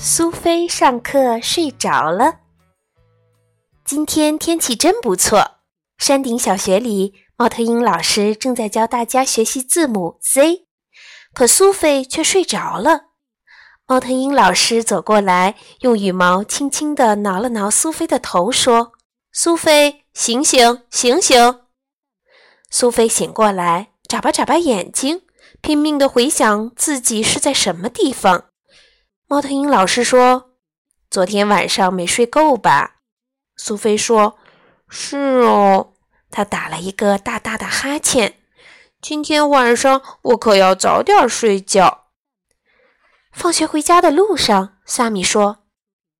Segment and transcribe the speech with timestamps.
[0.00, 2.38] 苏菲上课睡着了。
[3.84, 5.56] 今天天气真不错。
[5.98, 10.66] 山顶小学里，猫头鹰老师正在教大家学习字母 Z，
[11.34, 13.06] 可苏菲却睡着了。
[13.88, 18.92] 猫头鹰老师走过来，用羽毛轻轻地挠了挠苏菲的头，说
[19.32, 21.62] ：“苏菲，醒醒，醒醒！”
[22.70, 25.22] 苏菲醒过来，眨巴眨巴眼睛，
[25.60, 28.44] 拼命地回想自己是在什么地方。
[29.30, 30.52] 猫头鹰老师说
[31.10, 33.00] ：“昨天晚上没睡够吧？”
[33.56, 34.38] 苏菲说
[34.88, 35.92] ：“是哦。”
[36.32, 38.40] 他打了一个大大的哈欠。
[39.02, 42.06] 今天晚上我可要早点睡觉。
[43.30, 45.58] 放学回家的路上，萨米说：“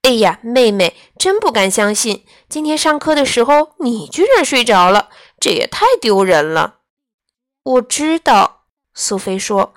[0.05, 5.09] 哎呀，妹妹，真不敢相信，今天上课的时候你居然睡着了，
[5.41, 6.81] 这也太丢人了。”
[7.65, 9.73] 我知道，苏菲说：“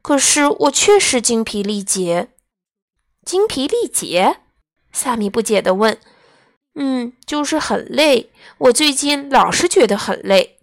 [0.00, 2.28] 可是我确实精疲力竭。”
[3.30, 4.40] 精疲力竭，
[4.90, 6.00] 萨米不解地问
[6.74, 8.32] ：“嗯，就是很累。
[8.58, 10.58] 我最近老是觉得很累。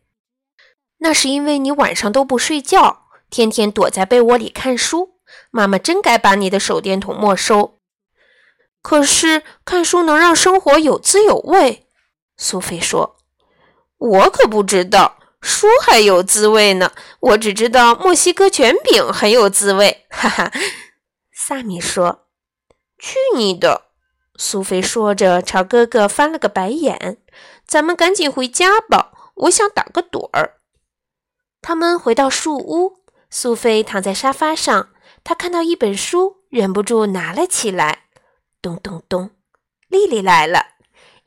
[0.98, 5.12] 那是因为你晚上都不睡觉，天天躲在被窝里看书。
[5.50, 7.80] 妈妈真该把你的手电筒没收。
[8.82, 11.88] 可是看书能让生活有滋有味。”
[12.36, 13.16] 苏菲说
[13.96, 20.52] ：“我可不知道书还有滋味呢，我只知道墨西哥卷饼很有滋味。”哈哈，
[21.32, 22.27] 萨米说。
[23.00, 23.84] 去你的！
[24.36, 27.18] 苏菲说着，朝哥哥翻了个白眼。
[27.66, 30.62] 咱们赶紧回家吧，我想打个盹儿。
[31.62, 34.90] 他们回到树屋，苏菲躺在沙发上，
[35.24, 38.04] 她看到一本书，忍不住拿了起来。
[38.62, 39.32] 咚咚咚，
[39.88, 40.66] 丽丽来了，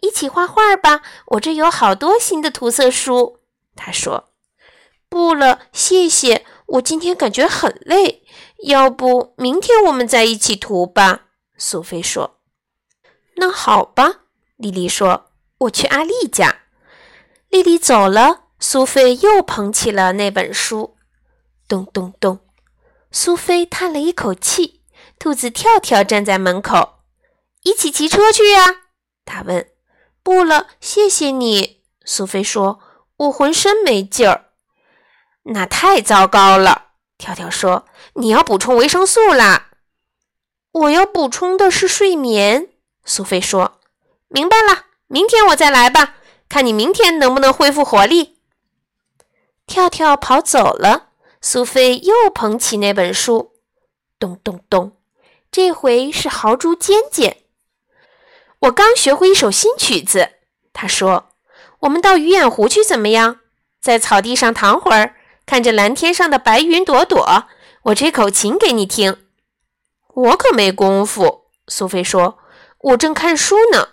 [0.00, 1.02] 一起画画吧！
[1.26, 3.40] 我这有好多新的涂色书。
[3.76, 4.30] 她说
[5.08, 6.44] ：“不了，谢谢。
[6.66, 8.22] 我今天感觉很累，
[8.64, 11.26] 要不明天我们再一起涂吧。”
[11.60, 12.40] 苏菲说
[13.36, 14.20] ：“那好吧。”
[14.56, 16.62] 莉莉说：“我去阿丽家。”
[17.50, 20.96] 莉莉走了，苏菲又捧起了那本书。
[21.68, 22.40] 咚咚咚，
[23.12, 24.80] 苏菲叹了一口气。
[25.18, 27.00] 兔子跳跳站在门口
[27.62, 28.64] ：“一起骑车去呀？”
[29.26, 29.68] 他问。
[30.24, 32.80] “不了，谢谢你。”苏菲说
[33.18, 34.46] ：“我浑身没劲儿。”
[35.44, 36.92] 那太糟糕了。
[37.18, 39.66] 跳跳说：“你要补充维生素啦。”
[40.72, 42.68] 我要补充的是睡眠，
[43.04, 43.80] 苏菲说
[44.28, 46.14] ：“明白了，明天我再来吧，
[46.48, 48.38] 看你明天能不能恢复活力。”
[49.66, 51.08] 跳跳跑走了，
[51.40, 53.52] 苏菲又捧起那本书，
[54.18, 54.96] 咚咚咚，
[55.50, 57.38] 这回是豪猪尖尖。
[58.60, 60.30] 我刚学会一首新曲子，
[60.72, 61.30] 他说
[61.80, 63.40] ：“我们到鱼眼湖去怎么样？
[63.80, 67.46] 在草地上躺会儿，看着蓝天上的白云朵朵，
[67.84, 69.16] 我吹口琴给你听。”
[70.14, 72.38] 我可没工夫，苏菲说
[72.78, 73.90] ：“我正看书呢。”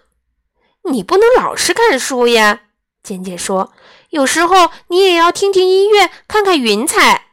[0.89, 2.61] 你不能老是看书呀，
[3.03, 3.73] 尖尖说
[4.11, 7.25] ：“有时候你也要听听音乐，看看云彩。”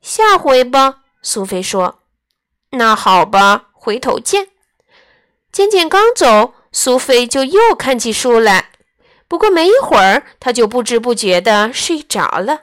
[0.00, 2.00] 下回吧，苏菲说。
[2.70, 4.48] “那好吧，回头见。”
[5.52, 8.70] 尖尖刚走，苏菲就又看起书来。
[9.28, 12.62] 不过没一会儿，她就不知不觉地睡着了。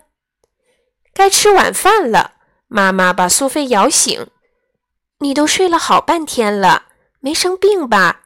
[1.14, 2.36] 该吃晚饭了，
[2.68, 4.28] 妈妈把苏菲摇醒。
[5.22, 6.86] 你都睡了好半天了，
[7.20, 8.22] 没生病吧？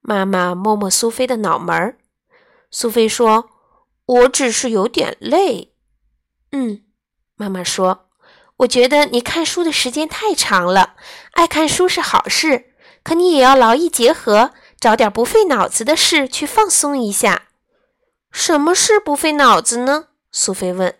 [0.00, 1.96] 妈妈摸摸苏菲的脑门儿。
[2.72, 3.50] 苏菲说
[4.04, 5.72] ：“我只是有点累。”
[6.50, 6.82] 嗯，
[7.36, 8.08] 妈妈说
[8.58, 10.96] ：“我觉得你看书的时间太长了。
[11.34, 12.74] 爱看书是好事，
[13.04, 17.44] 可你也要劳逸结合，找点不费脑子的事去放松一下。
[18.32, 20.96] 什么事不费脑子呢？”苏菲问。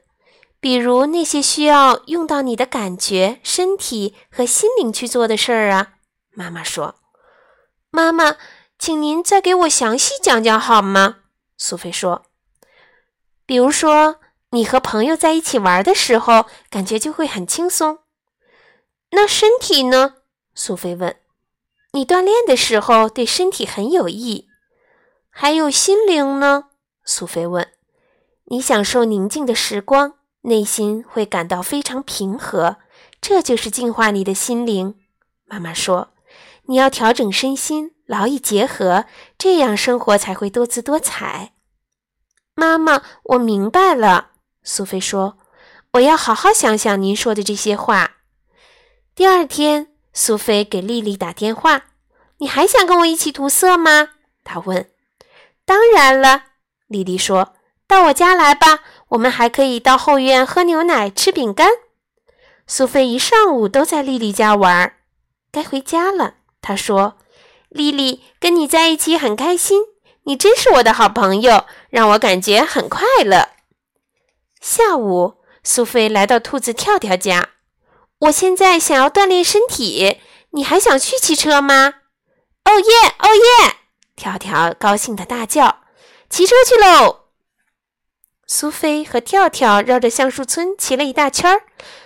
[0.64, 5.97] 比如那些需要用到你的感觉、身体和心灵去做的事儿啊，
[6.30, 6.94] 妈妈说
[7.92, 8.38] ：“妈妈，
[8.78, 11.16] 请您再给我详细讲讲好吗？”
[11.59, 12.22] 苏菲说
[13.44, 14.21] ：“比如说，
[14.53, 17.98] 你和朋友在一起玩的时候，感觉就会很轻松。
[19.10, 20.15] 那身体呢？”
[20.56, 21.15] 苏菲问
[21.92, 24.48] ：“你锻炼的时候对身体很有益。
[25.28, 26.71] 还有心灵呢？”
[27.04, 27.68] 苏菲问
[28.48, 30.15] ：“你享受宁静的时光。”
[30.46, 32.76] 内心会感到非常平和，
[33.20, 34.96] 这就是净化你的心灵。
[35.46, 36.12] 妈妈说
[36.68, 39.06] ：“你要调整身心，劳逸结合，
[39.38, 41.52] 这样生活才会多姿多彩。”
[42.54, 44.32] 妈妈，我明白了。
[44.62, 45.38] 苏菲说
[45.94, 48.16] ：“我要好好想想您说的这些话。”
[49.16, 51.86] 第二天，苏菲给丽丽打电话
[52.38, 54.10] ：“你还想跟我一起涂色吗？”
[54.44, 54.91] 她问。
[55.64, 56.44] “当然了。”
[56.88, 57.54] 丽丽说。
[57.86, 58.80] 到我家来吧，
[59.15, 61.69] 我们还可以到后院喝牛奶、吃饼干。
[62.66, 64.97] 苏菲一上午都在丽丽家玩，
[65.53, 66.34] 该回家了。
[66.61, 67.16] 她说
[67.71, 69.83] ：“丽丽，跟你在一起很开心，
[70.25, 73.51] 你真是我的好朋友，让我感觉很快乐。”
[74.61, 77.51] 下午，苏菲来到兔子跳跳家。
[78.19, 80.19] 我现在想要锻炼身体，
[80.51, 81.95] 你还想去骑车吗？
[82.65, 83.77] 哦耶，哦耶！
[84.16, 85.83] 跳跳高兴地大叫
[86.28, 87.21] ：“骑车去喽！”
[88.46, 91.62] 苏菲和跳跳绕着橡树村骑了一大圈儿。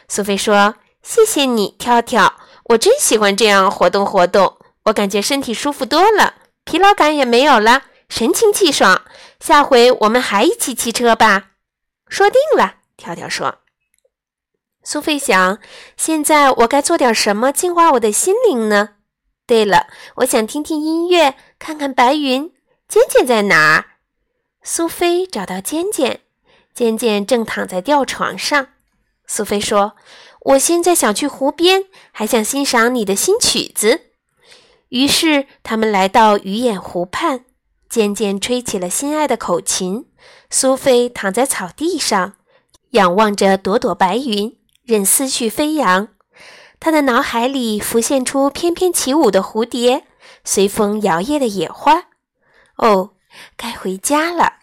[0.09, 9.03] 苏菲说：“谢谢你，跳跳，我真喜欢这样活动活动，我感觉身体舒服多了，疲劳感也没有了，神清气爽。
[9.41, 11.51] 下回我们还一起骑车吧。”
[12.09, 13.59] 说定了，跳跳说。
[14.83, 15.59] 苏菲想
[15.99, 18.91] ：“现在我该做点什么净化我的心灵呢？”
[19.47, 22.53] 对了，我想听听音乐，看看白云。
[22.87, 23.85] 尖尖在哪儿？
[24.63, 26.21] 苏菲找到尖尖，
[26.79, 28.69] 渐渐正躺在吊床上。
[29.27, 29.97] 苏菲说
[30.55, 34.03] ：“我现在想去湖边，还想欣赏你的新曲子。”
[34.91, 37.45] 于是他们来到鱼眼湖畔，
[37.91, 40.07] 渐渐吹起了心爱的口琴。
[40.51, 42.35] 苏菲躺在草地上，
[42.91, 44.57] 仰望着朵朵白云。
[44.85, 46.07] 任思绪飞扬，
[46.79, 50.05] 他的脑海里浮现出翩翩起舞的蝴蝶，
[50.45, 52.05] 随风摇曳的野花。
[52.77, 53.15] 哦，
[53.57, 54.58] 该回家了。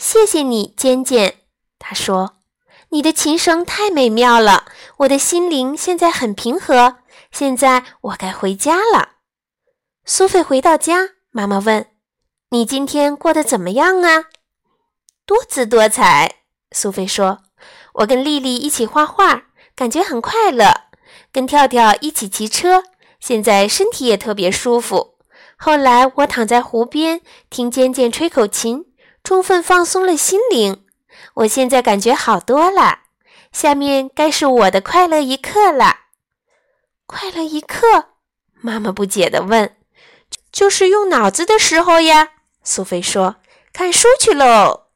[0.00, 1.40] 谢谢你，尖尖。
[1.78, 2.36] 他说
[2.88, 4.64] ：“你的琴声太美妙了，
[5.00, 6.96] 我的心灵现在很平和。
[7.30, 9.16] 现在我该回家了。”
[10.06, 11.88] 苏菲回到家，妈妈问
[12.48, 14.24] ：“你今天过得怎么样啊？”
[15.26, 16.36] 多姿多彩，
[16.72, 17.42] 苏菲说。
[17.92, 20.84] 我跟丽丽一起画画，感觉很快乐。
[21.30, 22.84] 跟跳跳一起骑车，
[23.20, 25.18] 现在身体也特别舒服。
[25.58, 27.20] 后来我躺在湖边，
[27.50, 28.86] 听尖尖吹口琴，
[29.22, 30.86] 充分放松了心灵。
[31.34, 33.00] 我现在感觉好多了。
[33.52, 35.96] 下面该是我的快乐一刻了。
[37.06, 38.10] 快乐一刻？
[38.60, 39.76] 妈妈不解地问。
[40.52, 42.30] 就是用脑子的时候呀。
[42.62, 43.36] 苏菲说
[43.72, 44.86] ：“看书去喽。”